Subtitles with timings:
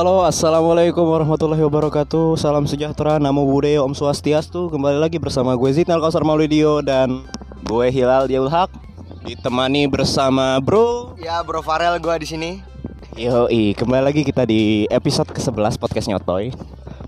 [0.00, 2.32] Halo, assalamualaikum warahmatullahi wabarakatuh.
[2.40, 4.72] Salam sejahtera, namo buddhaya, om swastiastu.
[4.72, 7.28] Kembali lagi bersama gue Zidnal Kausar Maulidio dan
[7.68, 8.72] Gue Hilal Diaul Haq.
[9.28, 11.20] ditemani bersama Bro.
[11.20, 12.64] Ya Bro Farel gua di sini.
[13.12, 16.48] Yoi, kembali lagi kita di episode ke-11 podcast Nyotoy.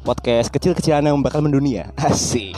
[0.05, 1.97] Podcast kecil-kecilan yang bakal mendunia.
[1.97, 2.53] Asik.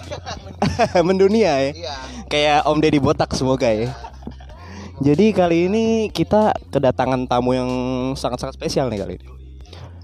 [1.06, 1.70] mendunia ya.
[1.70, 1.94] Iya.
[2.26, 3.94] Kayak Om Deddy Botak semoga ya.
[4.98, 7.70] Jadi kali ini kita kedatangan tamu yang
[8.18, 9.43] sangat-sangat spesial nih kali ini.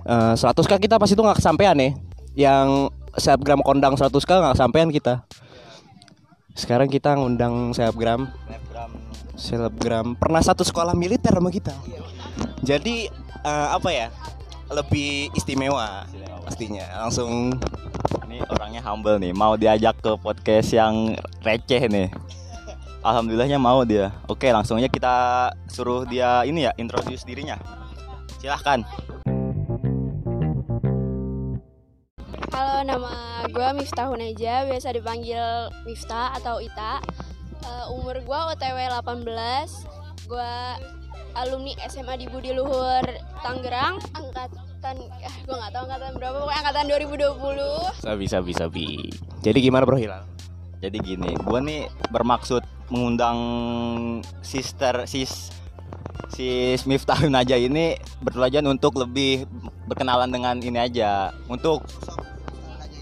[0.06, 1.90] Eh, 100k kita pasti itu nggak kesampaian ya.
[2.36, 2.68] Yang
[3.18, 5.14] selebgram kondang 100k nggak kesampaian kita.
[6.56, 8.28] Sekarang kita ngundang selebgram
[9.40, 11.72] selebgram pernah satu sekolah militer sama kita.
[12.64, 13.08] Jadi
[13.44, 14.08] eh, apa ya?
[14.70, 16.06] Lebih istimewa
[16.46, 17.06] pastinya.
[17.06, 17.58] Langsung
[18.30, 22.14] Ini orangnya humble nih, mau diajak ke podcast yang receh nih.
[23.02, 24.14] Alhamdulillahnya mau dia.
[24.30, 25.14] Oke, langsung aja kita
[25.66, 27.58] suruh dia ini ya introduce dirinya.
[28.38, 28.86] Silahkan.
[32.70, 35.42] Halo, nama gue Miftahun aja, biasa dipanggil
[35.82, 37.02] Miftah atau Ita.
[37.66, 39.26] Eh, umur gue OTW 18.
[40.30, 40.54] Gue
[41.34, 43.02] alumni SMA di Budi Luhur
[43.42, 48.06] Tangerang, angkatan eh, gue nggak tahu angkatan berapa, pokoknya angkatan 2020.
[48.06, 48.86] sabi sabi sabi.
[49.42, 50.22] Jadi gimana Bro Hilal?
[50.78, 52.62] Jadi gini, gue nih bermaksud
[52.94, 53.38] mengundang
[54.46, 55.50] sister sis
[56.30, 59.42] sis Miftahun aja ini bertujuan untuk lebih
[59.90, 61.82] berkenalan dengan ini aja untuk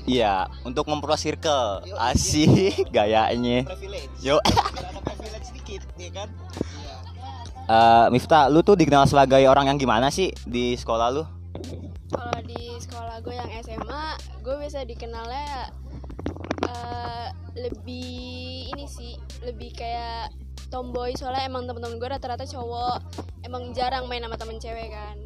[0.08, 1.84] Iya, untuk memperluas circle.
[2.00, 3.68] Asik gayanya.
[4.24, 4.40] Yo.
[5.44, 6.28] sedikit, ya kan?
[7.68, 11.28] Eh, Miftah, lu tuh dikenal sebagai orang yang gimana sih di sekolah lu?
[12.08, 15.68] Kalau di sekolah gue yang SMA, gue biasa dikenalnya
[16.64, 17.28] eh,
[17.60, 19.12] lebih ini sih,
[19.44, 20.32] lebih kayak
[20.72, 23.04] tomboy soalnya emang temen-temen gue rata-rata cowok,
[23.44, 25.16] emang jarang main sama temen cewek kan.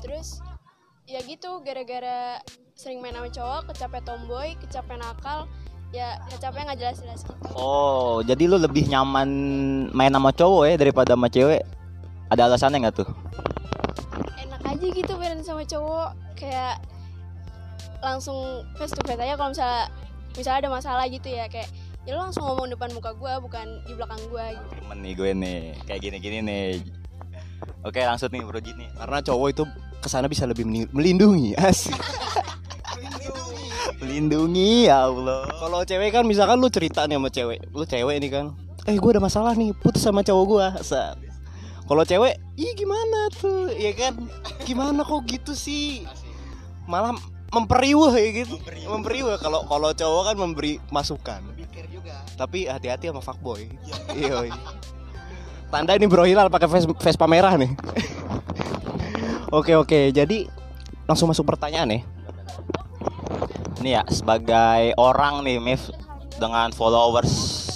[0.00, 0.40] Terus
[1.06, 2.38] ya gitu gara-gara
[2.78, 5.50] sering main sama cowok, kecapek tomboy, kecapek nakal,
[5.90, 7.48] ya kecapek nggak jelas-jelas gitu.
[7.58, 9.28] Oh, jadi lu lebih nyaman
[9.90, 11.62] main sama cowok ya daripada sama cewek?
[12.32, 13.08] Ada alasannya nggak tuh?
[14.40, 16.80] Enak aja gitu main sama cowok, kayak
[18.02, 19.86] langsung face to face aja kalau misalnya
[20.34, 21.70] misalnya ada masalah gitu ya kayak
[22.02, 24.74] ya lo langsung ngomong depan muka gue bukan di belakang gue gitu.
[24.80, 26.70] Temen nih gue nih, kayak gini-gini nih.
[27.86, 28.90] Oke, langsung nih Bro Jin nih.
[28.94, 29.62] Karena cowok itu
[30.02, 31.94] ke sana bisa lebih melindungi, asik.
[33.96, 35.46] Melindungi ya Allah.
[35.48, 38.50] Kalau cewek kan misalkan lu cerita nih sama cewek, lu cewek ini kan,
[38.84, 40.66] eh gue ada masalah nih, putus sama cowok gue.
[40.82, 41.14] Set.
[41.82, 44.18] Kalau cewek, ih gimana tuh, ya kan?
[44.62, 46.02] Gimana kok gitu sih?
[46.84, 47.14] Malah
[47.52, 48.58] memperiwah ya gitu,
[48.88, 49.38] memperiwah.
[49.38, 51.42] Kalau kalau cowok kan memberi masukan.
[52.32, 53.70] Tapi hati-hati sama fuckboy.
[54.10, 54.50] Iya.
[55.70, 57.70] Tanda ini Bro Hilal pakai Ves- Vespa merah nih.
[59.52, 60.48] Oke oke, jadi
[61.04, 62.02] langsung masuk pertanyaan nih.
[63.84, 65.92] Ini ya sebagai orang nih Mif
[66.40, 67.30] dengan followers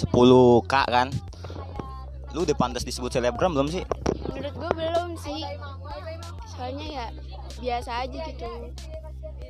[0.09, 1.07] 10k kan.
[2.33, 3.83] Lu udah pantas disebut selebgram belum sih?
[4.33, 5.41] Menurut gue belum sih,
[6.57, 7.05] soalnya ya
[7.57, 8.51] biasa aja gitu,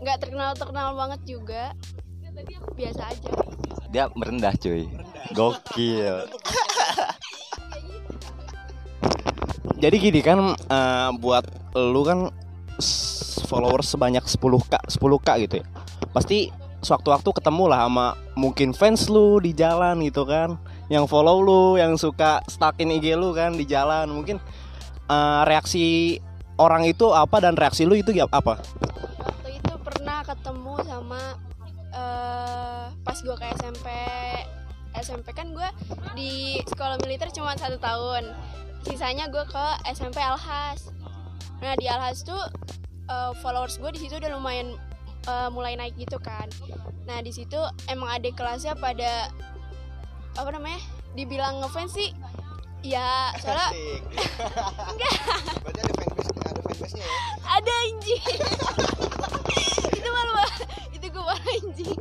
[0.04, 1.76] nggak terkenal terkenal banget juga,
[2.76, 3.32] biasa aja.
[3.88, 4.88] Dia merendah cuy.
[5.32, 6.24] Gokil.
[9.76, 11.44] Jadi gini kan eh, buat
[11.76, 12.32] lu kan
[13.52, 15.66] followers sebanyak 10k 10k gitu ya.
[16.16, 16.48] Pasti
[16.80, 18.08] sewaktu-waktu ketemu lah sama
[18.38, 20.56] mungkin fans lu di jalan gitu kan.
[20.88, 24.08] Yang follow lu, yang suka stalkin IG lu kan di jalan.
[24.08, 24.40] Mungkin
[25.12, 26.18] eh, reaksi
[26.58, 28.58] orang itu apa dan reaksi lu itu apa?
[29.20, 31.22] Waktu itu pernah ketemu sama
[31.98, 33.88] eh pas gue ke SMP,
[35.00, 35.70] SMP kan gue
[36.14, 38.36] di sekolah militer cuma satu tahun,
[38.86, 40.92] sisanya gue ke SMP Alhas.
[41.64, 42.40] Nah di Alhas tuh
[43.10, 44.78] eh, followers gue di situ udah lumayan
[45.26, 46.50] eh, mulai naik gitu kan.
[47.08, 47.58] Nah di situ
[47.88, 49.32] emang adik kelasnya pada
[50.38, 50.78] apa namanya?
[51.18, 52.14] Dibilang ngefans sih,
[52.86, 53.74] ya soalnya
[55.66, 57.20] Berarti ada fanbase ada fanbase-nya ya.
[57.58, 58.24] ada anjing.
[59.98, 60.34] itu malu
[60.94, 61.98] itu gue malu anjing.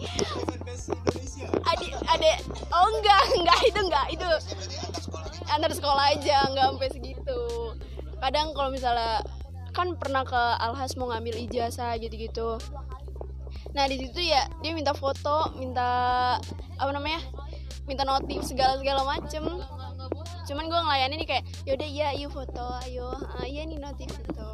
[1.67, 2.31] Adi, ada,
[2.71, 4.29] oh enggak, enggak itu enggak itu
[5.51, 7.41] antar sekolah aja, enggak sampai segitu.
[8.19, 9.23] Kadang kalau misalnya
[9.77, 12.57] kan pernah ke Alhas mau ngambil ijazah gitu-gitu.
[13.77, 15.89] Nah di situ ya dia minta foto, minta
[16.81, 17.21] apa namanya,
[17.85, 19.45] minta notif segala segala macem.
[20.47, 24.49] Cuman gue ngelayanin nih kayak, yaudah iya, yuk foto, ayo, ah, iya nih notif gitu.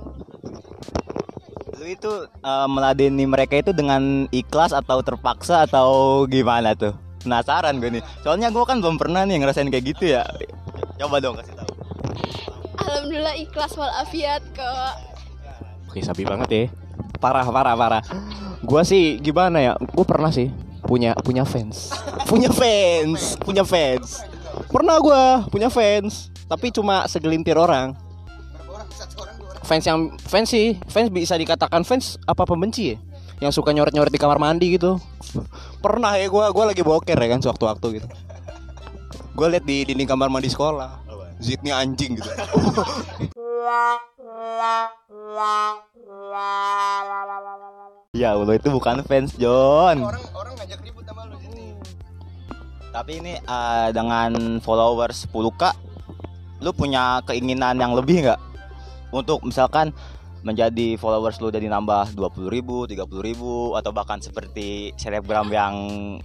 [1.76, 6.96] Lu itu eh, meladeni mereka itu dengan ikhlas atau terpaksa atau gimana tuh?
[7.22, 8.02] Penasaran gue nih.
[8.24, 10.24] Soalnya gue kan belum pernah nih ngerasain kayak gitu ya.
[11.02, 11.72] Coba dong kasih tahu.
[12.78, 14.94] Alhamdulillah ikhlas walafiat kok.
[15.90, 16.64] Oke, sabi banget ya.
[17.18, 18.02] parah parah parah.
[18.62, 19.74] Gua sih gimana ya?
[19.78, 20.54] Gue pernah sih
[20.86, 21.90] punya punya fans.
[22.30, 24.22] punya fans, punya fans.
[24.70, 27.98] Pernah gua punya fans, tapi cuma segelintir orang.
[29.66, 32.96] Fans yang fans sih, fans bisa dikatakan fans apa pembenci ya?
[33.42, 35.02] Yang suka nyoret-nyoret di kamar mandi gitu.
[35.84, 38.08] Pernah ya gua gua lagi boker ya kan sewaktu-waktu gitu.
[39.32, 41.00] Gue liat di dinding kamar mandi sekolah.
[41.40, 42.30] Zidnya anjing gitu.
[48.12, 50.04] Ya Allah itu bukan fans John.
[50.04, 51.72] Orang orang ngajak ribut sama lu sini.
[52.92, 55.62] Tapi ini eh, dengan followers 10k
[56.62, 58.40] lu punya keinginan yang lebih nggak
[59.10, 59.90] untuk misalkan
[60.42, 65.74] menjadi followers lu jadi nambah 20 ribu, 30 ribu atau bahkan seperti selebgram yang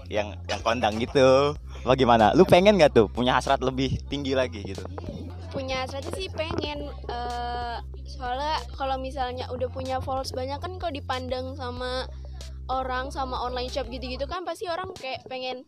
[0.10, 1.54] yang yang kondang gitu.
[1.86, 2.34] Bagaimana?
[2.34, 4.86] Lu pengen nggak tuh punya hasrat lebih tinggi lagi gitu?
[5.58, 11.58] punya strategi sih pengen eh, soalnya kalau misalnya udah punya followers banyak kan kalau dipandang
[11.58, 12.06] sama
[12.70, 15.66] orang sama online shop gitu-gitu kan pasti orang kayak pengen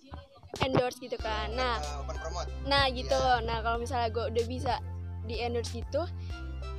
[0.61, 1.81] endorse gitu kan nah
[2.69, 3.17] nah gitu
[3.49, 4.77] nah kalau misalnya gue udah bisa
[5.25, 6.05] di endorse gitu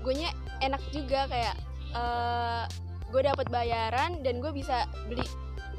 [0.00, 0.14] gue
[0.60, 1.56] enak juga kayak
[1.90, 2.64] eh
[3.10, 5.26] gue dapat bayaran dan gue bisa beli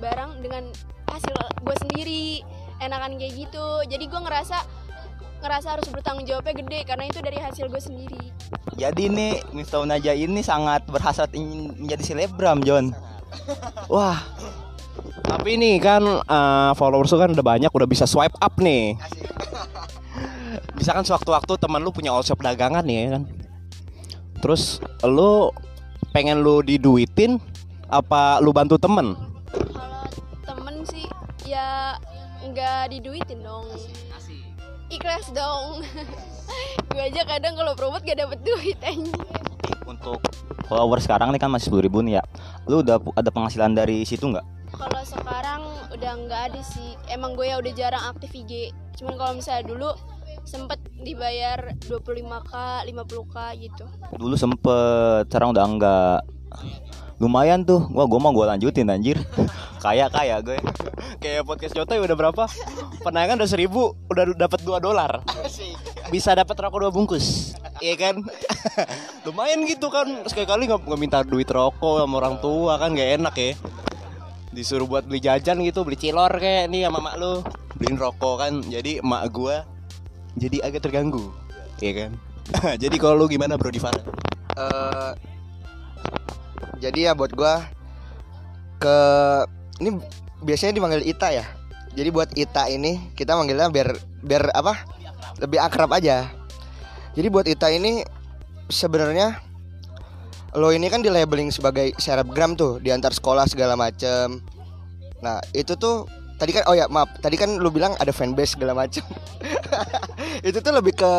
[0.03, 0.67] barang dengan
[1.07, 2.43] hasil gue sendiri
[2.83, 4.57] enakan kayak gitu jadi gue ngerasa
[5.41, 8.23] ngerasa harus bertanggung jawabnya gede karena itu dari hasil gue sendiri
[8.77, 12.95] Jadi nih Miftahun Naja ini sangat berhasrat ingin menjadi selebgram John.
[13.91, 14.17] Wah,
[15.21, 18.97] Tapi nih kan eh, followers kan udah banyak, udah bisa swipe up nih.
[20.75, 23.23] Bisa kan sewaktu-waktu teman lu punya all shop dagangan nih ya kan.
[24.41, 25.53] Terus lu
[26.11, 27.37] pengen lu diduitin
[27.87, 29.15] apa lu bantu temen?
[29.51, 30.07] kalau
[30.43, 31.05] temen sih
[31.47, 31.95] ya
[32.43, 33.67] nggak diduitin dong
[34.91, 35.83] ikhlas dong
[36.91, 39.15] gue aja kadang kalau promote gak dapet duit anjing
[39.87, 40.19] untuk
[40.67, 42.23] followers sekarang nih kan masih 10 ribu nih ya.
[42.67, 44.61] Lu udah ada penghasilan dari situ nggak?
[44.71, 45.61] kalau sekarang
[45.91, 49.89] udah nggak ada sih emang gue ya udah jarang aktif IG cuman kalau misalnya dulu
[50.45, 52.53] sempet dibayar 25k
[52.89, 53.85] 50k gitu
[54.17, 56.19] Dulu sempet, sekarang udah enggak.
[57.21, 59.21] Lumayan tuh, gua gua mau gua lanjutin anjir.
[59.85, 60.57] kaya kaya gue.
[61.21, 62.49] Kayak podcast Jotoy udah berapa?
[63.05, 65.21] Penayangan udah seribu, udah dapat 2 dolar.
[66.09, 67.53] Bisa dapat rokok dua bungkus.
[67.77, 68.15] Iya kan?
[69.25, 70.25] Lumayan gitu kan.
[70.25, 73.53] Sekali-kali nggak nggak minta duit rokok sama orang tua kan gak enak ya.
[74.51, 77.45] Disuruh buat beli jajan gitu, beli cilor kayak nih sama mak lu.
[77.79, 78.53] Beliin rokok kan.
[78.65, 79.63] Jadi emak gua
[80.35, 81.31] jadi agak terganggu.
[81.81, 82.11] Iya kan?
[82.83, 84.01] jadi kalau lu gimana Bro Divara?
[84.57, 85.11] Eh,
[86.81, 87.63] jadi ya buat gua
[88.81, 88.97] ke
[89.81, 89.97] ini
[90.41, 91.45] biasanya dipanggil Ita ya.
[91.91, 94.85] Jadi buat Ita ini kita manggilnya biar biar apa?
[95.39, 96.27] Lebih akrab aja.
[97.13, 98.01] Jadi buat Ita ini
[98.71, 99.37] sebenarnya
[100.51, 104.43] lo ini kan di labeling sebagai selebgram tuh di antar sekolah segala macem.
[105.23, 106.07] Nah itu tuh
[106.41, 109.05] tadi kan oh ya maaf tadi kan lu bilang ada fanbase segala macem.
[110.47, 111.11] itu tuh lebih ke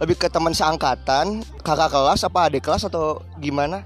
[0.00, 3.84] lebih ke teman seangkatan, kakak kelas apa adik kelas atau gimana?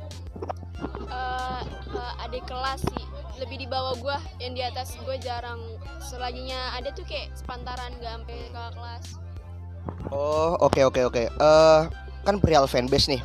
[1.10, 3.04] Eh, ke adik kelas sih
[3.36, 5.60] lebih di bawah gue yang di atas gue jarang
[6.00, 9.04] selaginya ada tuh kayak sepantaran gak sampai ke kelas
[10.10, 11.24] Oh, oke oke oke.
[11.26, 11.80] Eh
[12.26, 13.22] kan perihal fanbase nih.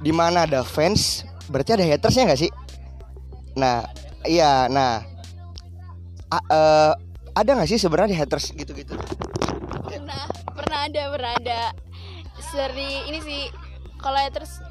[0.00, 2.52] Di mana ada fans, berarti ada hatersnya nggak sih?
[3.56, 3.88] Nah,
[4.28, 5.13] iya, nah.
[6.42, 6.92] Eh,
[7.34, 8.94] ada nggak sih sebenarnya haters gitu-gitu?
[9.84, 11.62] pernah pernah ada pernah ada.
[12.38, 13.42] Seri ini sih
[13.98, 14.62] kalau terus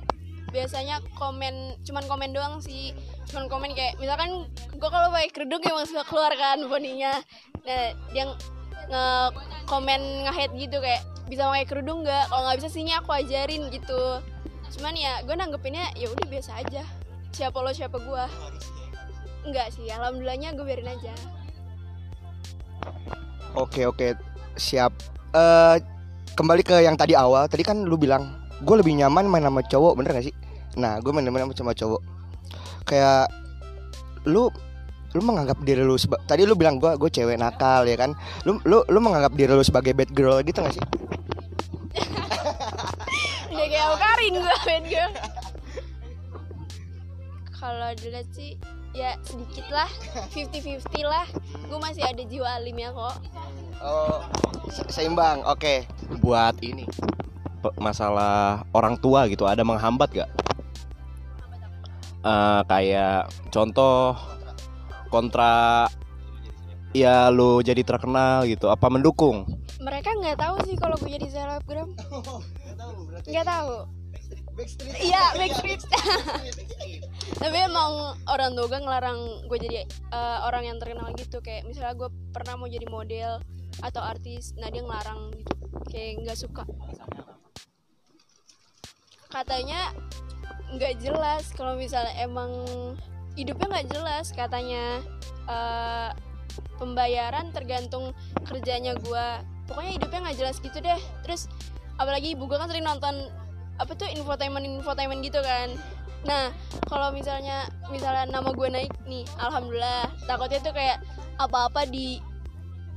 [0.55, 2.95] biasanya komen cuman komen doang sih.
[3.27, 7.19] Cuman komen kayak misalkan gue kalau pakai kerudung emang suka keluar kan boninya.
[7.67, 8.31] Nah yang
[8.87, 9.05] nge
[9.67, 12.31] komen nge gitu kayak bisa pakai kerudung nggak?
[12.31, 14.23] Kalau nggak bisa sini aku ajarin gitu.
[14.79, 16.87] Cuman ya gue nanggepinnya ya udah biasa aja.
[17.33, 18.25] Siapa lo siapa gue
[19.43, 21.11] Enggak sih, alhamdulillahnya gue biarin aja
[23.53, 24.17] Oke oke,
[24.57, 24.91] siap.
[25.33, 25.77] Eh
[26.33, 29.93] kembali ke yang tadi awal, tadi kan lu bilang gue lebih nyaman main sama cowok,
[29.99, 30.35] bener gak sih?
[30.79, 32.01] Nah, gue main main sama cowok.
[32.89, 33.29] Kayak
[34.25, 34.49] lu
[35.13, 38.17] lu menganggap diri lu seba- tadi lu bilang gue gue cewek nakal ya kan
[38.49, 40.81] lu lu lu menganggap diri lu sebagai bad girl gitu gak sih
[43.53, 45.05] Udah kayak Awkarin gue main gue
[47.61, 48.57] Kalau dilihat sih
[48.93, 49.89] ya sedikit lah.
[50.31, 51.25] 50-50 lah.
[51.67, 53.15] Gue masih ada jiwa alimnya kok.
[53.81, 54.21] Oh
[54.69, 55.41] se- seimbang.
[55.49, 55.89] Oke.
[56.21, 56.85] Buat ini.
[57.81, 60.29] Masalah orang tua gitu ada menghambat gak?
[62.23, 64.15] Eh, kayak contoh
[65.11, 65.85] kontra
[66.95, 69.43] ya lu jadi terkenal gitu apa mendukung?
[69.83, 71.91] Mereka nggak tahu sih kalau gue jadi selebgram.
[73.29, 74.02] Nggak tahu
[74.53, 74.93] Backstreet.
[75.01, 75.81] Iya, Backstreet.
[77.41, 79.19] Tapi emang orang tua gue ngelarang
[79.49, 83.41] gue jadi eh, orang yang terkenal gitu kayak misalnya gue pernah mau jadi model
[83.81, 85.53] atau artis, nah dia ngelarang gitu,
[85.89, 86.63] kayak nggak suka.
[89.33, 89.89] Katanya
[90.77, 92.53] nggak jelas kalau misalnya emang
[93.33, 95.01] hidupnya nggak jelas katanya
[95.49, 96.09] eh,
[96.77, 98.13] pembayaran tergantung
[98.45, 99.25] kerjanya gue
[99.65, 101.49] pokoknya hidupnya nggak jelas gitu deh terus
[101.97, 103.29] apalagi ibu gue kan sering nonton
[103.81, 105.73] apa tuh infotainment infotainment gitu kan
[106.23, 106.53] nah
[106.87, 111.03] kalau misalnya misalnya nama gue naik nih alhamdulillah takutnya tuh kayak
[111.35, 112.23] apa-apa di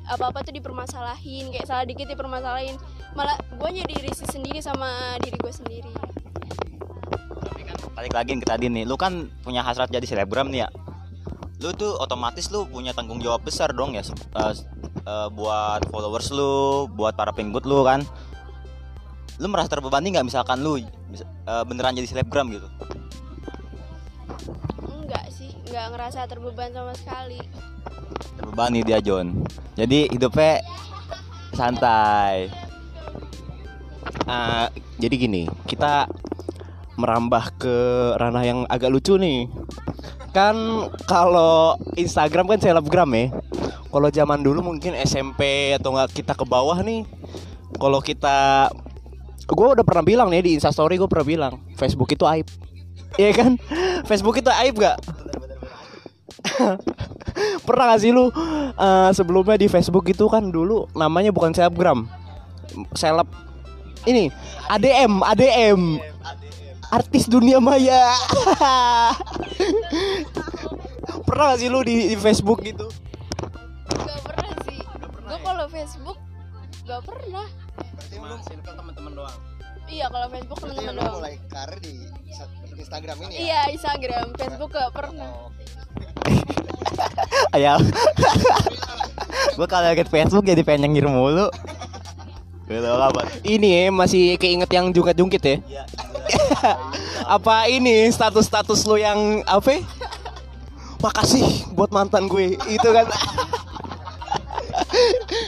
[0.06, 2.78] apa-apa tuh dipermasalahin kayak salah dikit dipermasalahin
[3.16, 5.92] malah gue jadi risih sendiri sama diri gue sendiri
[7.46, 10.68] Tapi kan balik lagi ke tadi nih, lu kan punya hasrat jadi selebgram nih ya.
[11.64, 14.52] Lu tuh otomatis lu punya tanggung jawab besar dong ya eh,
[15.08, 18.04] eh, buat followers lu, buat para pengikut lu kan.
[19.36, 22.68] Lu merasa terbebani nggak misalkan lu eh, beneran jadi selebgram gitu?
[24.86, 27.38] enggak sih enggak ngerasa terbeban sama sekali
[28.36, 29.32] Terbebani dia John.
[29.76, 30.60] Jadi hidupnya
[31.56, 32.52] santai.
[34.26, 34.66] Eh,
[35.00, 36.08] jadi gini, kita
[36.96, 37.76] merambah ke
[38.16, 39.48] ranah yang agak lucu nih.
[40.32, 40.56] Kan
[41.08, 43.32] kalau Instagram kan selebgram ya.
[43.88, 47.08] Kalau zaman dulu mungkin SMP atau enggak kita ke bawah nih.
[47.76, 48.68] Kalau kita
[49.46, 52.46] gue udah pernah bilang nih di Instastory gue pernah bilang Facebook itu aib.
[53.16, 53.56] Iya kan?
[54.04, 54.98] Facebook itu aib gak?
[57.66, 58.30] pernah gak sih lu
[58.76, 62.06] eh, sebelumnya di Facebook itu kan dulu namanya bukan selebgram
[62.94, 63.28] seleb
[64.06, 64.30] ini
[64.70, 65.80] ADM ADM
[66.86, 68.14] artis dunia maya
[71.26, 72.86] pernah gak sih lu di, di Facebook gitu
[73.86, 74.78] Gak pernah sih
[75.26, 76.18] gue kalau Facebook
[76.86, 77.46] gak pernah.
[78.62, 79.38] Teman-teman doang?
[79.86, 81.14] Iya kalau Facebook Berarti teman-teman lu doang.
[81.18, 81.94] mulai karir di
[82.78, 83.38] Instagram ini ya?
[83.42, 85.30] iya Instagram Facebook gak pernah.
[87.54, 87.82] Ayah.
[89.58, 91.50] Gue kalau liat Facebook jadi pengen nyengir mulu.
[92.66, 92.90] Gitu
[93.46, 95.56] ini ya masih keinget yang jungkit-jungkit ya?
[95.66, 95.84] Iya.
[97.38, 99.82] apa ini status-status lu yang apa?
[101.02, 102.58] Makasih buat mantan gue.
[102.66, 103.06] Itu kan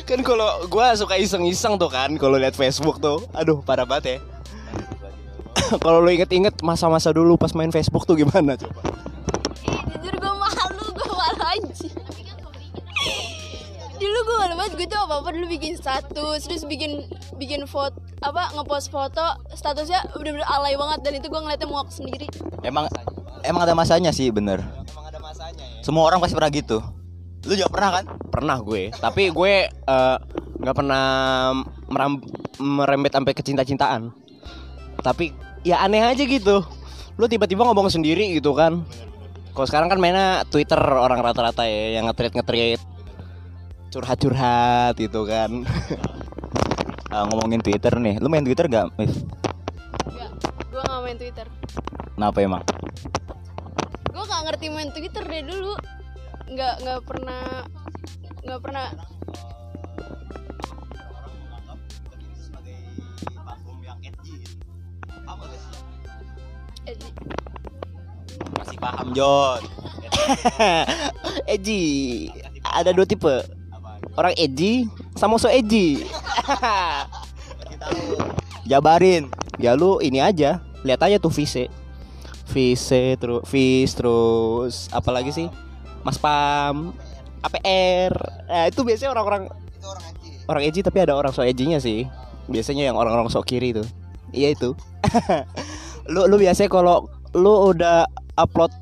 [0.09, 3.29] kan kalau gue suka iseng-iseng tuh kan kalau lihat Facebook tuh.
[3.37, 4.19] Aduh parah banget ya.
[5.85, 8.81] Kalau lu inget-inget masa-masa dulu pas main Facebook tuh gimana coba?
[9.69, 11.89] Ih, jujur gue malu gue malu aja
[13.99, 17.03] dulu gue malu banget gue tuh apa apa dulu bikin status terus bikin
[17.35, 22.31] bikin foto apa ngepost foto statusnya udah-udah alay banget dan itu gue ngeliatnya muak sendiri.
[22.63, 22.87] Emang
[23.43, 24.63] emang ada masanya sih bener.
[24.63, 25.83] emang ada masanya ya.
[25.83, 26.79] Semua orang pasti pernah gitu.
[27.49, 28.05] Lu juga pernah kan?
[28.29, 30.17] pernah gue tapi gue eh,
[30.61, 31.05] nggak pernah
[31.89, 32.23] meram-
[32.61, 34.15] merembet sampai ke cinta-cintaan
[35.01, 36.63] tapi ya aneh aja gitu
[37.17, 38.87] lu tiba-tiba ngomong sendiri gitu kan
[39.51, 42.81] kalau sekarang kan mainnya Twitter orang rata-rata ya yang nge-tweet nge-tweet
[43.89, 45.65] curhat-curhat gitu kan
[47.09, 48.21] Ah, ngomongin Twitter nih.
[48.21, 49.09] Lu main Twitter gak, Mif?
[50.05, 50.31] Enggak,
[50.69, 51.47] gue gak main Twitter
[52.13, 52.63] Kenapa emang?
[54.05, 55.73] gue gak ngerti main Twitter dari dulu
[56.49, 57.45] nggak nggak pernah
[58.45, 58.89] nggak pernah.
[66.89, 67.15] Eh, di-
[68.57, 69.61] Masih paham, John.
[71.55, 71.83] Eji
[72.63, 73.35] ada dua tipe.
[74.19, 76.03] Orang Eji sama so Eji
[78.71, 79.31] Jabarin.
[79.59, 80.63] ya lu ini aja.
[80.83, 81.67] Lihat aja tuh Vise.
[82.49, 85.49] Vise terus Vis terus apalagi sih
[86.09, 86.97] Mas Pam
[87.39, 88.13] APR
[88.49, 89.87] nah itu biasanya orang-orang Itu
[90.49, 92.09] orang edgy tapi ada orang so edgy-nya sih.
[92.49, 93.85] Biasanya yang orang-orang sok kiri tuh
[94.33, 94.73] iya itu.
[96.13, 98.73] Lu lu biasanya kalau lu udah upload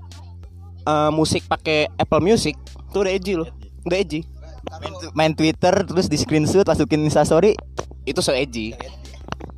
[0.87, 2.55] eh, musik pakai Apple Music
[2.89, 3.47] tuh udah edgy lu.
[3.83, 4.23] Udah edgy
[4.67, 7.55] Main, tu- main Twitter terus di screenshot masukin Instastory.
[8.03, 8.71] itu so edgy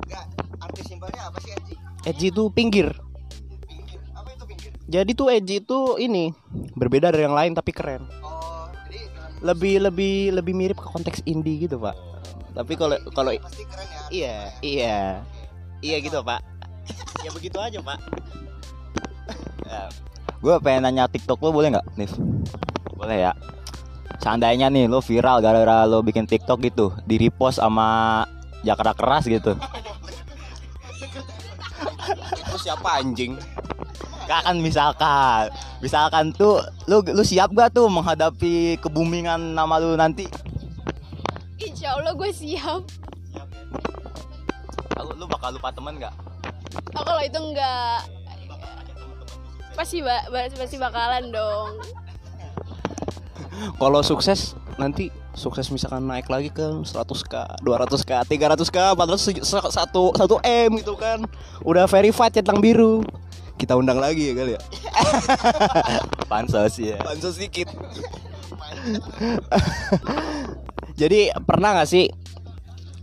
[0.05, 0.25] Enggak,
[0.59, 1.77] arti simpelnya apa sih anjing?
[2.03, 3.08] edgy tuh pinggir Pinggir.
[4.89, 6.33] Itu jadi tuh edgy tuh ini
[6.73, 9.05] berbeda dari yang lain tapi keren Oh, jadi
[9.45, 11.93] lebih lebih lebih mirip ke konteks indie gitu pak
[12.57, 14.01] tapi kalau kalau pasti keren ya.
[14.09, 14.97] iya iya
[15.85, 16.41] iya gitu pak
[17.25, 18.01] ya begitu aja pak
[20.39, 22.15] Gue pengen nanya TikTok lo boleh nggak, Nif?
[22.95, 23.35] Boleh ya.
[24.23, 28.23] Seandainya nih lo viral gara-gara lo bikin TikTok gitu, di repost sama
[28.63, 29.59] Jakarta keras gitu.
[32.39, 33.35] itu siapa anjing
[34.29, 35.49] Gak kan misalkan,
[35.81, 40.29] misalkan tuh lu lu siap gak tuh menghadapi kebumingan nama lu nanti?
[41.59, 42.85] insya Allah gue siap
[44.95, 46.13] Lu, lu bakal lupa temen gak?
[46.93, 47.99] oh kalau itu enggak
[49.73, 51.81] pasti ba ba- pasti bakalan dong
[53.75, 60.79] Kalau sukses nanti sukses misalkan naik lagi ke 100k, 200k, 300k, 400 satu satu m
[60.79, 61.19] gitu kan.
[61.67, 63.03] Udah verified centang biru.
[63.59, 64.61] Kita undang lagi ya kali ya.
[66.31, 66.95] Pansos ya.
[67.03, 67.67] Pansos sedikit.
[70.99, 72.07] Jadi pernah gak sih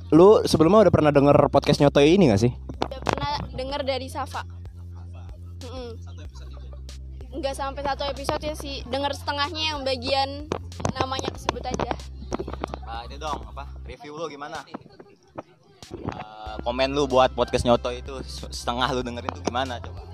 [0.08, 2.54] lu sebelumnya udah pernah denger podcast nyotoy ini gak sih?
[2.78, 4.46] udah pernah dengar dari Safa
[5.66, 5.98] Mm-mm.
[7.34, 10.46] nggak sampai satu episode ya sih dengar setengahnya yang bagian
[10.94, 11.92] namanya kesebut aja
[12.86, 13.66] Ah, ini dong apa?
[13.82, 14.62] Review lu gimana?
[16.06, 18.14] Ah, komen lu buat podcast nyoto itu
[18.46, 20.06] setengah lu dengerin tuh gimana coba?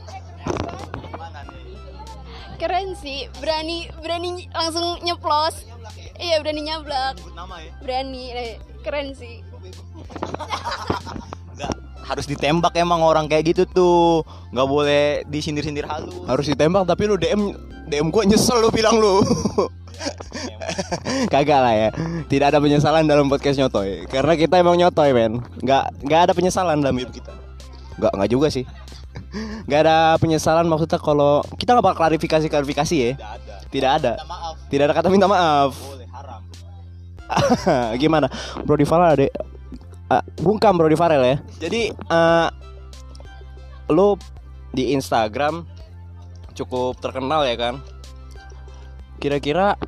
[2.62, 5.66] Keren sih berani berani langsung nyeplos
[6.22, 7.72] iya berani nyablak nama ya.
[7.82, 8.54] berani eh,
[8.87, 9.42] keren sih
[11.52, 14.26] Enggak harus ditembak emang orang kayak gitu tuh.
[14.52, 16.12] Nggak boleh disindir-sindir halus.
[16.26, 17.54] Harus ditembak tapi lu DM
[17.88, 19.22] DM gua nyesel lu bilang lu.
[21.32, 21.88] Kagak lah ya.
[22.26, 24.04] Tidak ada penyesalan dalam podcast nyotoy.
[24.11, 25.40] Karena kita emang nyotoy, men.
[25.62, 27.32] Nggak nggak ada penyesalan dalam hidup kita.
[27.96, 28.64] Nggak nggak juga sih.
[29.64, 33.12] Nggak ada penyesalan maksudnya kalau kita nggak bakal klarifikasi klarifikasi ya.
[33.16, 33.54] Tidak ada.
[33.73, 34.12] Tidak ada.
[34.21, 34.54] Minta maaf.
[34.69, 35.73] Tidak ada kata minta maaf.
[35.73, 36.42] Boleh haram.
[38.02, 38.26] Gimana?
[38.64, 39.26] Bro di Farel ada
[40.12, 41.37] Ah, bungkam Bro di Farel ya.
[41.57, 42.49] Jadi eh
[43.88, 44.21] lu
[44.76, 45.64] di Instagram
[46.52, 47.81] cukup terkenal ya kan?
[49.16, 49.81] Kira-kira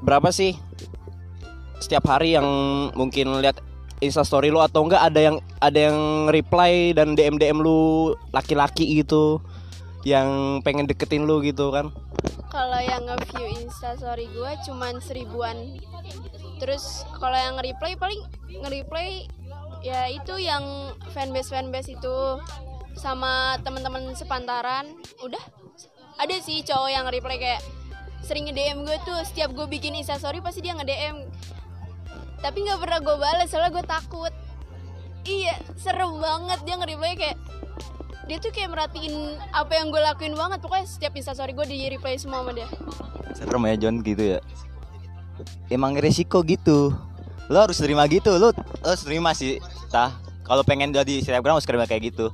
[0.00, 0.56] berapa sih
[1.80, 2.46] setiap hari yang
[2.96, 3.60] mungkin lihat
[4.04, 9.00] Insta story lu atau enggak ada yang ada yang reply dan DM DM lu laki-laki
[9.00, 9.40] gitu
[10.04, 11.88] yang pengen deketin lu gitu kan?
[12.54, 15.74] kalau yang nge-view instastory gue cuman seribuan.
[16.62, 18.22] Terus kalau yang nge-reply paling
[18.62, 19.26] nge-reply
[19.82, 22.16] ya itu yang fanbase fanbase itu
[22.94, 24.86] sama teman-teman sepantaran.
[25.26, 25.42] Udah.
[26.14, 27.62] Ada sih cowok yang reply kayak
[28.22, 29.18] sering nge-DM gue tuh.
[29.26, 31.26] Setiap gue bikin instastory pasti dia nge-DM
[32.44, 34.32] tapi nggak pernah gue balas soalnya gue takut
[35.24, 37.38] iya serem banget dia nge-reply kayak
[38.28, 42.20] dia tuh kayak merhatiin apa yang gue lakuin banget pokoknya setiap instastory gue di reply
[42.20, 42.68] semua sama dia
[43.34, 44.40] Serem ya John gitu ya.
[45.66, 46.94] Emang resiko gitu.
[47.50, 48.30] Lo harus terima gitu.
[48.38, 48.54] Lo,
[48.86, 49.58] harus terima sih.
[49.90, 50.14] Tah.
[50.46, 52.30] Kalau pengen jadi selebgram harus terima kayak gitu.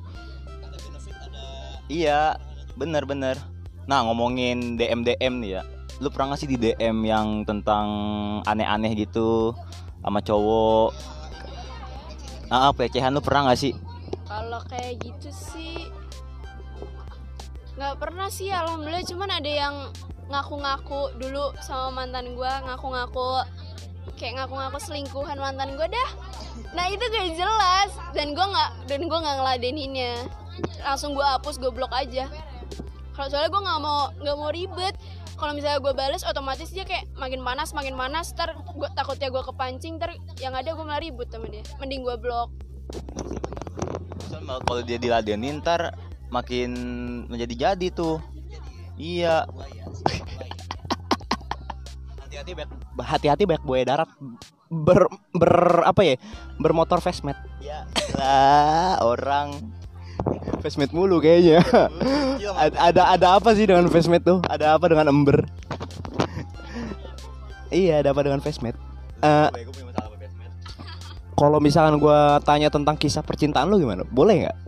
[1.88, 2.36] Iya,
[2.76, 3.40] bener bener.
[3.88, 5.62] Nah ngomongin DM DM nih ya.
[6.04, 7.88] Lu pernah gak sih di DM yang tentang
[8.44, 9.56] aneh-aneh gitu
[10.00, 10.90] sama cowok?
[12.50, 13.74] Ah, pelecehan lu pernah gak sih?
[14.30, 15.90] kalau kayak gitu sih
[17.74, 19.02] nggak pernah sih alhamdulillah.
[19.02, 19.74] Cuman ada yang
[20.30, 23.42] ngaku-ngaku dulu sama mantan gue ngaku-ngaku
[24.14, 26.10] kayak ngaku-ngaku selingkuhan mantan gue dah.
[26.78, 27.90] Nah itu gak jelas.
[28.14, 30.14] Dan gue nggak dan gue nggak ngeladeninnya.
[30.86, 32.30] Langsung gue hapus gue blok aja.
[33.18, 34.94] Kalau soalnya gue nggak mau nggak mau ribet
[35.40, 39.40] kalau misalnya gue bales otomatis dia kayak makin panas makin panas ter gue takutnya gue
[39.40, 41.64] kepancing ter yang ada gue malah ribut sama dia.
[41.80, 42.52] Mending gue blok.
[44.68, 45.96] Kalau dia diladenin ntar
[46.28, 46.70] makin
[47.32, 48.20] menjadi jadi tuh.
[49.00, 49.48] Iya.
[52.20, 54.10] hati-hati banyak hati-hati banyak buaya darat
[54.68, 56.14] ber ber apa ya?
[56.60, 57.88] Bermotor fastmet Ya
[58.20, 59.79] lah orang
[60.60, 61.64] fastmet mulu kayaknya.
[62.56, 64.40] Ada, ada ada apa sih dengan fastmet tuh?
[64.46, 65.44] Ada apa dengan ember?
[67.70, 68.74] Iya ada apa dengan fastmet
[69.20, 69.48] Eh,
[71.36, 74.00] kalau misalkan gua tanya tentang kisah percintaan lu gimana?
[74.08, 74.58] Boleh nggak?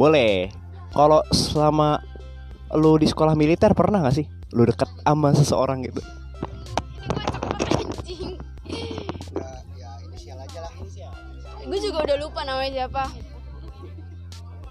[0.00, 0.48] Boleh.
[0.96, 2.00] Kalau selama
[2.72, 6.00] lu di sekolah militer pernah nggak sih lu deket sama seseorang gitu?
[9.76, 10.72] Ya inisial aja lah
[11.66, 13.10] gue juga udah lupa namanya siapa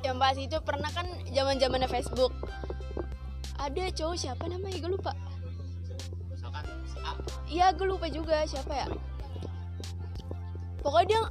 [0.05, 2.29] yang pas itu pernah kan zaman zamannya Facebook.
[3.57, 4.77] Ada cowok siapa namanya?
[4.77, 5.11] Gue lupa.
[7.49, 8.87] Iya gue lupa juga siapa ya.
[10.85, 11.21] Pokoknya dia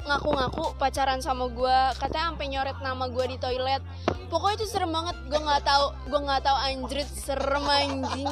[0.00, 3.82] ngaku-ngaku pacaran sama gue katanya sampai nyoret nama gue di toilet.
[4.30, 5.18] Pokoknya itu serem banget.
[5.26, 8.26] Gue nggak tahu gue nggak tahu anjrit serem anjing.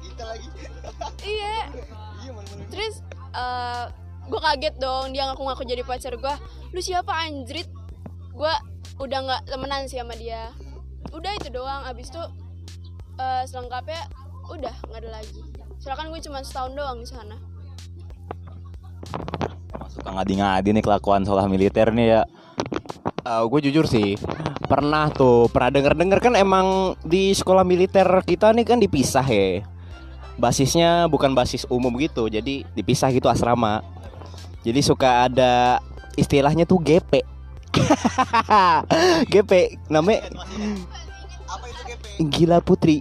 [0.00, 0.48] Kita lagi.
[1.20, 1.56] Iya.
[2.72, 3.04] Terus
[4.26, 6.34] gue kaget dong dia ngaku-ngaku jadi pacar gue
[6.74, 7.70] lu siapa anjrit?
[8.34, 8.52] Gue
[8.98, 10.50] udah nggak temenan sih sama dia.
[11.14, 12.22] Udah itu doang abis itu
[13.22, 14.02] eh, selengkapnya
[14.50, 15.40] udah nggak ada lagi.
[15.78, 17.36] Soalnya kan gue cuma setahun doang di sana.
[19.86, 22.22] Suka ngadi-ngadi nih kelakuan sekolah militer nih ya.
[23.26, 24.14] gue jujur sih
[24.70, 29.66] pernah tuh pernah denger denger kan emang di sekolah militer kita nih kan dipisah ya.
[30.36, 33.82] Basisnya bukan basis umum gitu jadi dipisah gitu asrama
[34.66, 35.78] jadi suka ada
[36.18, 37.22] istilahnya tuh GP.
[39.30, 39.52] GP
[39.94, 40.26] namanya?
[42.18, 42.98] Gila Putri.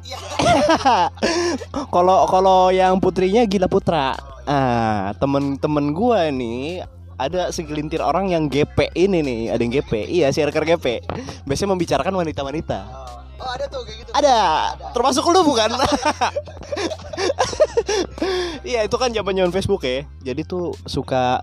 [1.95, 4.13] Kalau kalau yang putrinya Gila Putra.
[4.45, 6.85] Ah, temen-temen gua nih
[7.17, 10.05] ada segelintir orang yang GP ini nih, ada yang GP.
[10.05, 11.01] Iya, shareker GP.
[11.49, 12.79] Biasanya membicarakan wanita-wanita.
[13.35, 14.09] Oh, ada tuh kayak gitu.
[14.15, 14.37] Ada,
[14.95, 15.69] termasuk lu bukan?
[18.69, 20.03] Iya, itu kan zaman Facebook ya.
[20.25, 21.41] Jadi tuh suka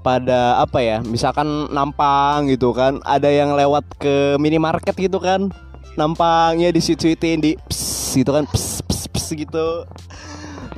[0.00, 0.98] pada apa ya?
[1.04, 2.98] Misalkan nampang gitu kan.
[3.04, 5.52] Ada yang lewat ke minimarket gitu kan.
[5.98, 8.48] Nampangnya disuit-suitin di ps gitu kan.
[8.48, 9.84] Ps, ps, ps gitu.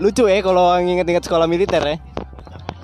[0.01, 1.97] Lucu ya kalau nginget-inget sekolah militer ya.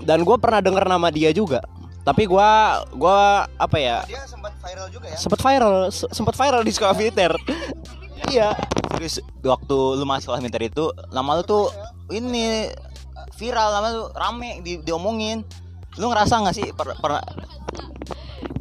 [0.04, 1.60] Dan gue pernah denger nama dia juga.
[2.08, 4.00] Tapi gua gua apa ya?
[4.08, 4.24] Dia
[4.68, 5.16] viral juga ya.
[5.16, 7.32] Sempat viral, se- sempat viral di sekolah militer.
[8.28, 8.52] Iya.
[8.92, 11.70] Terus waktu lu masuk sekolah militer itu nama lu tuh
[12.10, 12.68] ini
[13.34, 15.46] viral nama lu rame di, diomongin.
[15.96, 17.24] Lu ngerasa nggak sih per, per-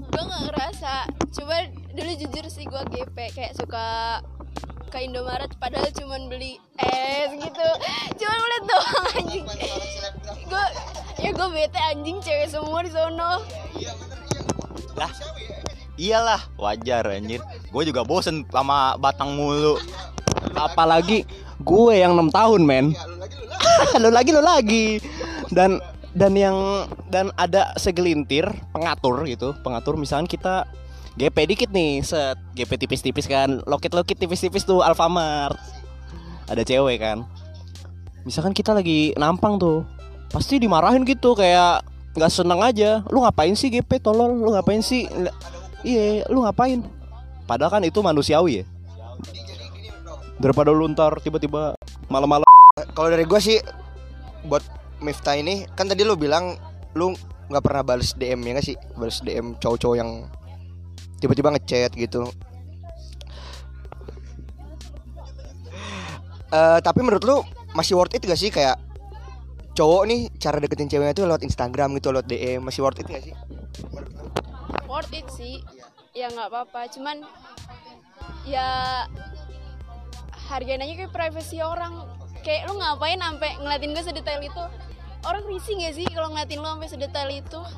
[0.08, 0.94] gue nggak ngerasa
[1.36, 1.56] coba
[1.92, 4.22] dulu jujur sih gue GP kayak suka
[4.88, 7.68] ke Indomaret padahal cuman beli es gitu
[8.18, 9.46] cuman ngeliat doang anjing
[10.48, 10.66] gue
[11.18, 13.44] ya gue bete anjing cewek semua di sono
[14.96, 15.12] lah
[15.98, 17.42] iyalah wajar anjir.
[17.74, 19.82] Gue juga bosen sama batang mulu.
[20.54, 21.26] Apalagi
[21.62, 22.94] gue yang enam tahun men.
[24.02, 25.02] lu lagi lu lagi.
[25.52, 25.82] Dan
[26.18, 30.66] dan yang dan ada segelintir pengatur gitu, pengatur misalkan kita
[31.18, 35.58] GP dikit nih, set GP tipis-tipis kan, lokit-lokit tipis-tipis tuh Alfamart.
[36.50, 37.26] Ada cewek kan.
[38.26, 39.82] Misalkan kita lagi nampang tuh,
[40.30, 41.86] pasti dimarahin gitu kayak
[42.18, 43.02] nggak seneng aja.
[43.10, 44.34] Lu ngapain sih GP tolol?
[44.38, 45.10] Lu ngapain sih?
[45.86, 46.82] Iya, lu ngapain?
[47.46, 48.66] Padahal kan itu manusiawi ya.
[50.38, 51.74] Daripada lu ntar tiba-tiba
[52.08, 52.46] malam-malam
[52.94, 53.58] Kalau dari gua sih
[54.46, 54.62] buat
[55.02, 56.58] Miftah ini kan tadi lu bilang
[56.94, 57.14] lu
[57.50, 58.78] nggak pernah balas DM ya nggak sih?
[58.98, 60.30] Balas DM cowok-cowok yang
[61.22, 62.30] tiba-tiba ngechat gitu.
[66.54, 67.38] Eh tapi menurut lu
[67.76, 68.80] masih worth it gak sih kayak
[69.78, 73.22] cowok nih cara deketin ceweknya tuh lewat Instagram gitu lewat DM masih worth it gak
[73.22, 73.36] sih?
[74.86, 75.64] Worth it sih.
[76.12, 76.90] Ya nggak apa-apa.
[76.90, 77.24] Cuman
[78.44, 79.04] ya
[80.48, 82.04] hargain aja kayak privasi orang.
[82.42, 84.64] Kayak lu ngapain sampai ngeliatin gue sedetail itu?
[85.28, 87.62] Orang risih gak sih kalau ngeliatin lu sampai sedetail itu?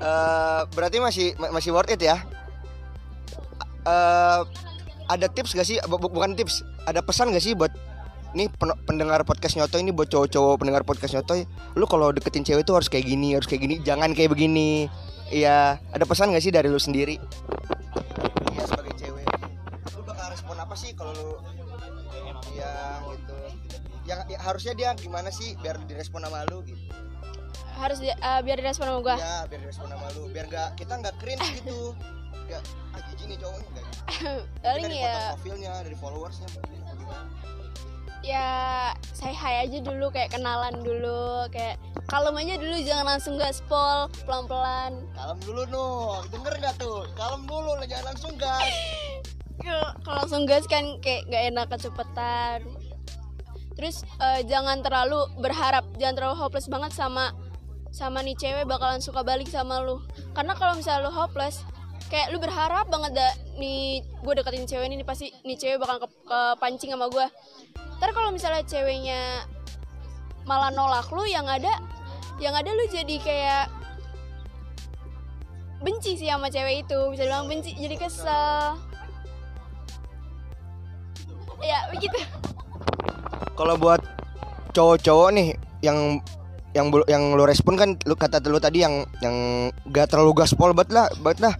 [0.00, 2.16] Eh, berarti masih ma- masih worth it ya.
[3.84, 4.40] Eh
[5.12, 5.76] ada tips gak sih?
[5.84, 7.68] Bu- bu- bukan tips, ada pesan gak sih buat
[8.30, 11.34] nih pen- pendengar podcast nyoto ini buat cowok-cowok pendengar podcast nyoto
[11.74, 14.86] lu kalau deketin cewek itu harus kayak gini harus kayak gini jangan kayak begini
[15.28, 17.18] iya ada pesan gak sih dari lu sendiri
[18.50, 19.26] iya sebagai cewek
[19.92, 21.30] lu bakal respon apa sih kalau lu
[22.52, 22.72] iya
[23.08, 23.34] gitu
[24.06, 26.78] yang ya, harusnya dia gimana sih biar direspon sama lu gitu
[27.76, 31.00] harus di- eh, biar direspon sama gue Iya, biar direspon sama lu, biar nggak kita
[31.00, 31.96] nggak cringe gitu.
[32.44, 32.60] Nggak,
[32.92, 34.30] ah nih cowoknya nggak gitu.
[34.60, 37.24] dari ya foto profilnya, dari followersnya gimana?
[38.20, 38.48] Ya
[39.16, 45.00] saya hai aja dulu kayak kenalan dulu kayak kalem aja dulu jangan langsung gaspol pelan-pelan
[45.16, 47.04] Kalem dulu noh, denger nggak tuh?
[47.16, 48.74] Kalem dulu, jangan langsung gas.
[50.04, 52.58] kalau langsung gas kan kayak nggak enak kecepatan
[53.76, 57.32] terus eh, jangan terlalu berharap jangan terlalu hopeless banget sama
[57.90, 60.00] sama nih cewek bakalan suka balik sama lu
[60.36, 61.64] karena kalau misalnya lu hopeless
[62.10, 66.02] kayak lu berharap banget dah nih gue deketin cewek ini nih pasti nih cewek bakal
[66.02, 67.26] ke, kepancing sama gue
[68.02, 69.46] ntar kalau misalnya ceweknya
[70.44, 71.70] malah nolak lu yang ada
[72.42, 73.64] yang ada lu jadi kayak
[75.80, 78.76] benci sih sama cewek itu bisa bilang benci jadi kesel.
[81.60, 82.16] Ya begitu.
[83.56, 84.00] Kalau buat
[84.72, 85.48] cowok-cowok nih
[85.84, 86.20] yang
[86.72, 89.36] yang yang lu respon kan lu kata lu tadi yang yang
[89.90, 91.54] gak terlalu gaspol banget lah, banget lah.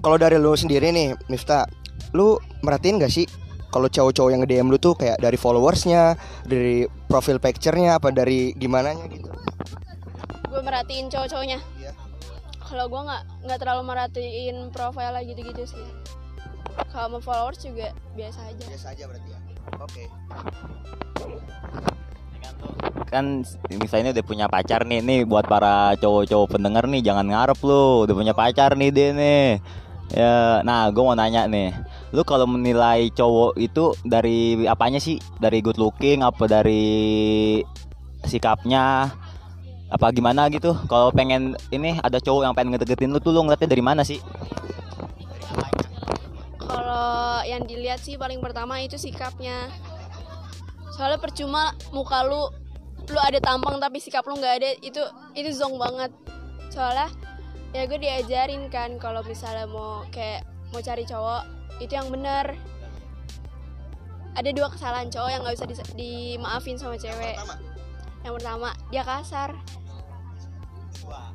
[0.00, 1.68] Kalau dari lu sendiri nih, Miftah,
[2.16, 3.28] lu merhatiin gak sih
[3.70, 8.96] kalau cowok-cowok yang nge-DM lu tuh kayak dari followersnya, dari profil picture-nya apa dari gimana
[9.06, 9.30] gitu?
[10.50, 11.94] gue merhatiin cowok-cowoknya Iya.
[12.58, 15.86] kalau gue nggak nggak terlalu merhatiin profile gitu-gitu sih
[16.90, 19.38] kalau mau followers juga biasa aja Biasa aja berarti ya.
[19.78, 20.04] Oke.
[23.06, 28.06] kan misalnya udah punya pacar nih nih buat para cowok-cowok pendengar nih jangan ngarep lu
[28.06, 29.62] udah punya pacar nih dia nih
[30.10, 31.70] ya nah gue mau nanya nih.
[32.10, 35.22] Lu kalau menilai cowok itu dari apanya sih?
[35.38, 37.62] Dari good looking apa dari
[38.26, 39.14] sikapnya?
[39.90, 40.74] Apa gimana gitu?
[40.86, 44.22] Kalau pengen ini ada cowok yang pengen ngedeketin lu tuh lu ngeliatnya dari mana sih?
[46.58, 49.70] Kalau yang dilihat sih paling pertama itu sikapnya.
[50.94, 52.50] Soalnya percuma muka lu
[53.10, 55.02] lu ada tampang tapi sikap lu nggak ada itu
[55.34, 56.14] itu zong banget.
[56.70, 57.10] Soalnya
[57.70, 61.42] ya gue diajarin kan kalau misalnya mau kayak mau cari cowok
[61.78, 62.54] itu yang benar
[64.34, 67.34] ada dua kesalahan cowok yang nggak bisa di- dimaafin sama cewek.
[68.20, 69.56] yang pertama dia kasar.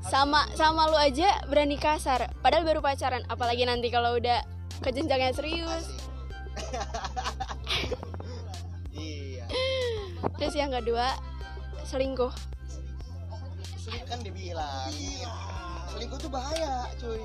[0.06, 4.46] Sama sama lu aja berani kasar padahal baru pacaran apalagi nanti kalau udah
[4.80, 5.90] ke jenjang yang serius
[8.96, 9.44] Iya.
[10.38, 11.10] terus yang kedua
[11.84, 12.32] selingkuh.
[14.06, 14.94] Kan dibilang.
[15.96, 17.24] Selingkuh tuh bahaya, cuy.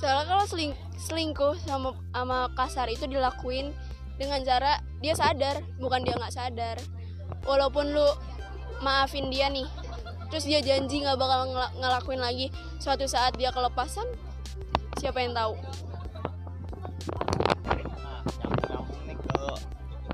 [0.00, 3.74] soalnya kalau seling selingkuh sama sama kasar itu dilakuin
[4.16, 6.76] dengan cara dia sadar bukan dia nggak sadar.
[7.44, 8.08] Walaupun lu
[8.80, 9.68] maafin dia nih
[10.32, 12.46] terus dia janji nggak bakal ngela- ngelakuin lagi
[12.78, 14.06] suatu saat dia kelepasan
[14.96, 15.52] siapa yang tahu?
[19.20, 19.40] Ke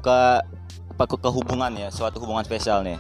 [0.03, 0.19] ke
[0.97, 2.97] apa, ke, ke hubungan ya suatu hubungan spesial nih.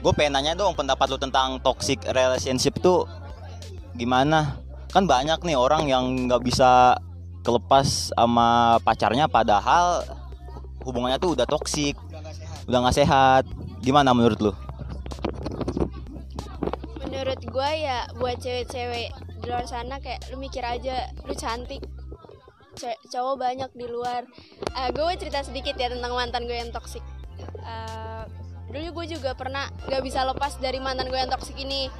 [0.00, 3.04] Gue pengen nanya dong pendapat lu tentang toxic relationship tuh
[3.94, 4.58] gimana?
[4.90, 6.98] Kan banyak nih orang yang nggak bisa
[7.46, 10.04] kelepas sama pacarnya padahal
[10.84, 11.96] hubungannya tuh udah toksik
[12.68, 13.44] udah nggak sehat.
[13.80, 14.52] Gimana menurut lu?
[17.00, 19.08] Menurut gue ya buat cewek-cewek
[19.40, 21.80] di luar sana kayak lu mikir aja lu cantik.
[22.76, 24.28] Ce- cowok banyak di luar.
[24.94, 27.02] Gue cerita sedikit ya tentang mantan gue yang toksik
[27.60, 28.24] Eh,
[28.70, 31.90] dulu gue juga pernah gak bisa lepas dari mantan gue yang toksik ini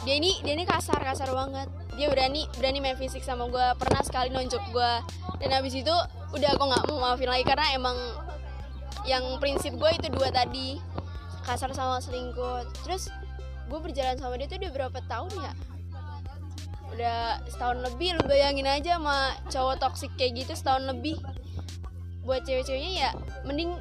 [0.00, 1.68] dia ini dia ini kasar kasar banget.
[1.96, 4.92] Dia berani berani main fisik sama gue pernah sekali nonjok gue
[5.44, 5.92] dan habis itu
[6.32, 7.96] udah aku nggak mau maafin lagi karena emang
[9.04, 10.80] yang prinsip gue itu dua tadi.
[11.44, 12.64] Kasar sama selingkuh.
[12.84, 13.12] Terus
[13.68, 15.52] gue berjalan sama dia tuh udah berapa tahun ya?
[16.96, 18.16] Udah setahun lebih.
[18.16, 21.20] Lu bayangin aja sama cowok toksik kayak gitu setahun lebih.
[22.24, 23.10] Buat cewek-ceweknya ya
[23.44, 23.76] mending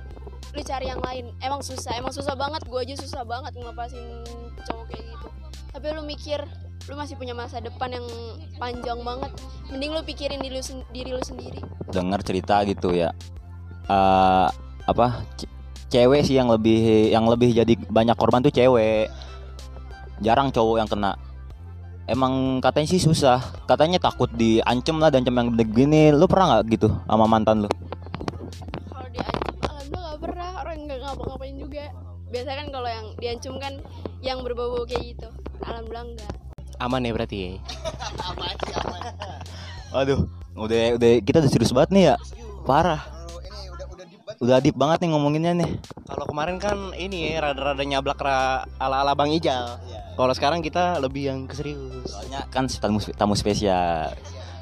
[0.51, 1.32] lu cari yang lain.
[1.39, 2.60] Emang susah emang susah banget.
[2.67, 4.03] Gue aja susah banget ngelepasin
[4.67, 5.08] cowok kayak gitu
[5.69, 6.41] tapi lu mikir
[6.89, 8.05] lu masih punya masa depan yang
[8.58, 9.32] panjang banget.
[9.69, 11.62] Mending lu pikirin diri lu, sen- diri lu sendiri.
[11.93, 13.13] Dengar cerita gitu ya.
[13.86, 14.47] Eh
[14.89, 15.51] apa ce-
[15.93, 19.05] cewek sih yang lebih yang lebih jadi banyak korban tuh cewek.
[20.25, 21.13] Jarang cowok yang kena.
[22.10, 23.38] Emang katanya sih susah.
[23.69, 27.69] Katanya takut diancem lah dan yang begini lu pernah nggak gitu sama mantan lu?
[28.89, 30.49] Kalau diancam alhamdulillah gak pernah.
[30.65, 31.86] Orang nggak ngapa-ngapain juga.
[32.34, 33.73] Biasanya kan kalau yang diancam kan
[34.25, 35.29] yang berbau-bau kayak gitu
[35.61, 36.33] alhamdulillah enggak
[36.79, 37.51] Aman ya berarti ya.
[38.31, 39.01] Aman sih, aman.
[39.91, 40.19] aduh
[40.55, 42.15] udah udah kita udah serius banget nih ya
[42.63, 43.03] parah
[43.67, 44.37] udah udah deep banget.
[44.39, 45.71] udah deep banget nih ngomonginnya nih
[46.05, 49.75] Kalau kemarin kan ini ya rada-rada nyablak ra- ala-ala Bang Ijal.
[50.13, 52.07] Kalau sekarang kita lebih yang ke serius.
[52.07, 54.15] soalnya kan tamu tamu spesial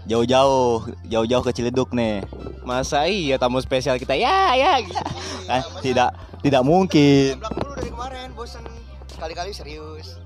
[0.05, 2.23] jauh-jauh jauh-jauh ke Ciledug nih
[2.61, 4.97] Masa iya tamu spesial kita ya ya gitu.
[5.45, 8.63] kan tidak tidak mungkin Nyeblak mulu dari kemarin, bosen.
[9.07, 10.17] Sekali-kali serius.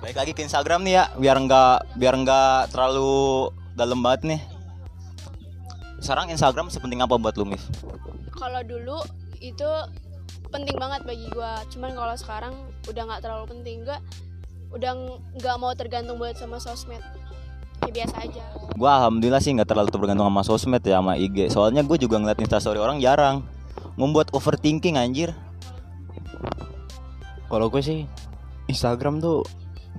[0.00, 4.40] Baik lagi ke Instagram nih ya, biar nggak biar nggak terlalu dalam banget nih.
[6.00, 7.60] Sekarang Instagram sepenting apa buat lu, Mif?
[8.40, 8.98] kalau dulu
[9.44, 9.68] itu
[10.48, 12.54] penting banget bagi gua cuman kalau sekarang
[12.88, 14.00] udah nggak terlalu penting gua
[14.72, 17.04] udah ng- nggak mau tergantung buat sama sosmed
[17.84, 18.44] ya biasa aja
[18.80, 21.52] Gua alhamdulillah sih nggak terlalu tergantung sama sosmed ya sama IG.
[21.52, 23.44] Soalnya gue juga ngeliat instastory orang jarang.
[24.00, 25.36] Membuat overthinking anjir.
[27.44, 28.08] Kalau gue sih
[28.68, 29.46] Instagram tuh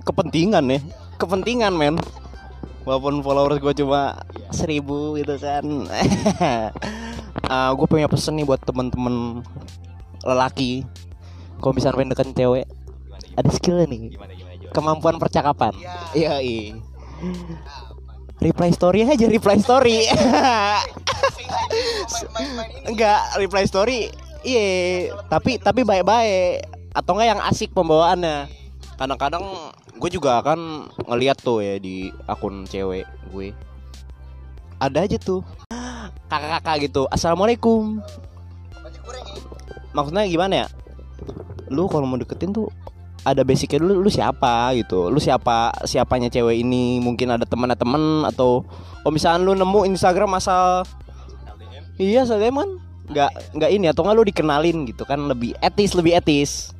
[0.04, 0.80] kepentingan ya,
[1.18, 1.98] kepentingan men.
[2.82, 5.62] Walaupun followers gue cuma seribu gitu kan.
[7.78, 9.46] gue punya pesen nih buat temen-temen
[10.26, 10.82] lelaki.
[11.62, 12.66] Kalau bisa pengen deketin cewek,
[13.38, 14.18] ada skillnya nih.
[14.18, 14.34] Gimana.
[14.74, 15.70] Kemampuan percakapan.
[15.78, 15.94] Iya.
[16.16, 16.74] Iya, iya.
[18.42, 20.02] Reply story aja, reply story.
[22.90, 24.10] Enggak, reply story.
[24.42, 24.66] Iya,
[25.30, 28.48] tapi tapi baik-baik atau enggak yang asik pembawaannya.
[29.00, 29.44] Kadang-kadang
[29.98, 30.58] gue juga kan
[31.08, 33.56] ngeliat tuh ya di akun cewek gue.
[34.78, 35.40] Ada aja tuh
[36.28, 37.02] kakak-kakak gitu.
[37.08, 38.00] Assalamualaikum.
[38.00, 38.06] Ya.
[39.92, 40.66] Maksudnya gimana ya?
[41.68, 42.68] Lu kalau mau deketin tuh
[43.22, 48.26] ada basicnya dulu lu siapa gitu lu siapa siapanya cewek ini mungkin ada teman teman
[48.26, 48.66] atau
[49.02, 50.82] kalau misalnya lu nemu Instagram asal
[52.02, 56.74] Iya Saldeman nggak nggak ini atau nggak lu dikenalin gitu kan lebih etis lebih etis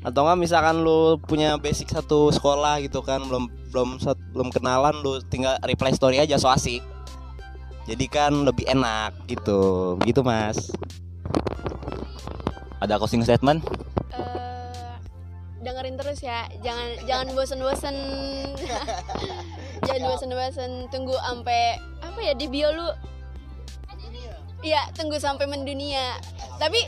[0.00, 4.00] atau nggak misalkan lu punya basic satu sekolah gitu kan belum belum
[4.32, 6.80] belum kenalan lu tinggal reply story aja so asik.
[7.84, 9.96] Jadi kan lebih enak gitu.
[10.04, 10.72] Gitu mas.
[12.80, 13.60] Ada closing statement?
[14.14, 14.94] Eh,
[15.60, 16.48] dengerin terus ya.
[16.64, 17.96] Jangan jangan bosen-bosen.
[19.86, 20.72] Jangan bosen-bosen.
[20.92, 22.88] Tunggu sampai apa ya di bio lu?
[24.60, 26.20] Iya, tunggu sampai mendunia.
[26.60, 26.84] Tapi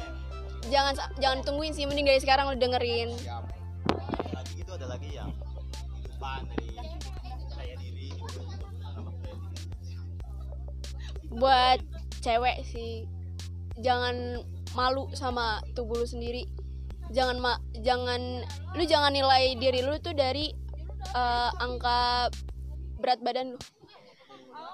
[0.71, 3.11] jangan jangan tungguin sih mending dari sekarang lu dengerin.
[4.35, 5.31] Lagi itu ada lagi yang
[5.73, 6.69] kehidupan dari
[7.51, 8.09] saya diri
[11.33, 11.81] buat
[12.21, 13.09] cewek sih
[13.81, 14.45] jangan
[14.77, 16.45] malu sama tubuh lu sendiri.
[17.13, 18.45] Jangan ma jangan
[18.77, 20.53] lu jangan nilai diri lu tuh dari
[21.13, 22.29] eh, angka
[23.01, 23.61] berat badan lu.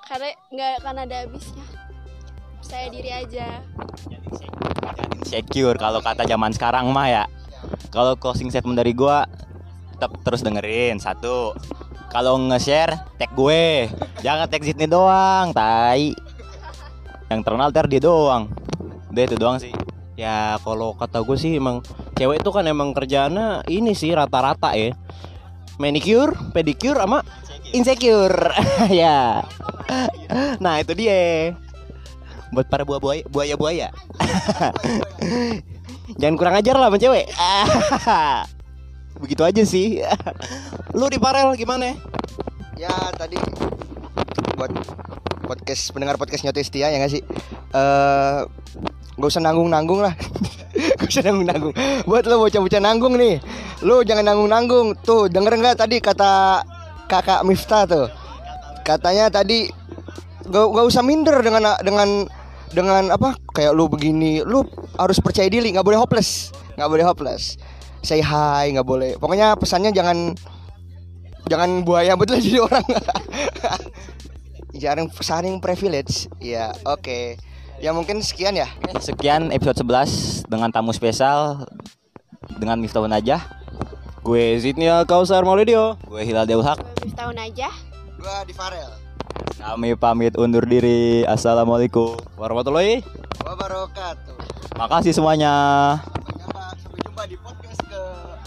[0.07, 1.67] Karena nggak akan ada habisnya.
[2.63, 3.63] Saya diri aja.
[4.09, 4.78] Jadi
[5.19, 7.25] insecure kalau kata zaman sekarang mah ya.
[7.91, 9.27] Kalau closing statement dari gua
[9.99, 11.59] tetap terus dengerin satu.
[12.09, 13.91] Kalau nge-share tag gue.
[14.25, 16.15] Jangan tag Sydney doang tai.
[17.29, 18.49] Yang terkenal ter dia doang.
[19.13, 19.75] Udah itu doang sih.
[20.15, 24.95] Ya kalau kata gue sih emang cewek itu kan emang kerjaannya ini sih rata-rata ya.
[25.83, 27.21] Manicure, pedicure sama
[27.75, 28.55] insecure.
[28.89, 29.43] Ya.
[30.63, 31.53] Nah itu dia
[32.53, 33.89] Buat para buah buaya buaya, buaya.
[36.21, 37.29] Jangan kurang ajar lah sama cewek
[39.23, 40.01] Begitu aja sih
[40.97, 41.93] Lu di Parel gimana?
[42.81, 43.37] Ya tadi
[44.59, 44.73] buat
[45.45, 47.23] podcast pendengar podcast Nyote Setia ya nggak sih?
[47.77, 48.41] Eh
[49.19, 50.15] nggak usah nanggung-nanggung lah.
[50.79, 51.75] Gak usah nanggung-nanggung.
[52.07, 53.43] Buat lo bocah-bocah nanggung nih.
[53.83, 54.95] Lo jangan nanggung-nanggung.
[55.03, 56.63] Tuh denger nggak tadi kata
[57.11, 58.07] kakak Miftah tuh?
[58.87, 59.67] Katanya tadi
[60.47, 62.31] gak, gak usah minder dengan dengan
[62.73, 64.65] dengan apa kayak lu begini lu
[64.97, 66.53] harus percaya diri nggak boleh hopeless.
[66.77, 67.61] Nggak boleh hopeless.
[68.05, 69.15] Say hi nggak boleh.
[69.19, 70.37] Pokoknya pesannya jangan
[71.49, 72.87] jangan buaya betul jadi orang.
[74.77, 76.31] Jarang saring privilege.
[76.39, 77.41] Ya oke.
[77.79, 78.67] Ya mungkin sekian ya.
[78.99, 81.67] Sekian episode 11 dengan tamu spesial
[82.59, 83.39] dengan Miftahun aja
[84.27, 85.95] Gue Zidnia Kausar Maulidio.
[86.11, 87.69] Gue Hilal Deul Haq tahun aja
[88.15, 89.08] gua di Farel
[89.59, 91.23] kami pamit undur diri.
[91.29, 93.05] Assalamualaikum Warahmatullahi
[93.45, 94.35] wabarakatuh.
[94.79, 95.53] Makasih semuanya.
[96.03, 96.65] Sampai jumpa.
[96.79, 98.03] Sampai jumpa di podcast ke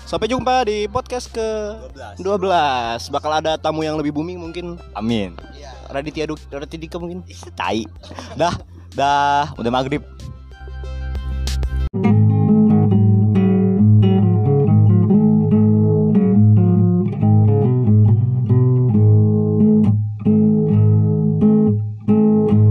[0.08, 1.48] Sampai jumpa di podcast ke
[2.20, 4.76] 12 Bakal ada tamu yang lebih booming mungkin.
[4.98, 5.38] Amin.
[5.56, 7.24] Ya Raditya Raditya Dika mungkin?
[7.56, 7.84] Tai.
[8.40, 8.56] Dah.
[8.96, 9.52] Dah.
[9.60, 10.04] Udah maghrib